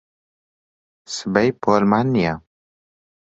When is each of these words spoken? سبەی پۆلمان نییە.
سبەی 1.15 1.49
پۆلمان 1.61 2.07
نییە. 2.15 2.33